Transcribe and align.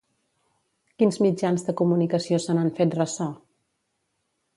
Quins 1.01 1.19
mitjans 1.25 1.65
de 1.67 1.75
comunicació 1.81 2.39
se 2.47 2.55
n'han 2.59 2.73
fet 2.81 2.97
ressò? 3.01 3.29